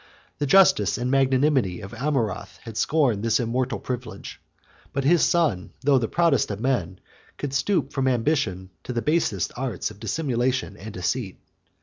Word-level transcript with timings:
The 0.39 0.47
justice 0.47 0.97
and 0.97 1.11
magnanimity 1.11 1.79
of 1.79 1.91
Amurath 1.93 2.57
had 2.63 2.75
scorned 2.75 3.21
this 3.21 3.39
immoral 3.39 3.77
privilege; 3.79 4.41
but 4.93 5.03
his 5.03 5.23
son, 5.23 5.73
though 5.81 5.99
the 5.99 6.07
proudest 6.07 6.49
of 6.49 6.59
men, 6.59 6.99
could 7.37 7.53
stoop 7.53 7.93
from 7.93 8.07
ambition 8.07 8.71
to 8.85 8.93
the 8.93 9.03
basest 9.03 9.51
arts 9.55 9.91
of 9.91 9.99
dissimulation 9.99 10.75
and 10.75 10.91
deceit. 10.91 11.37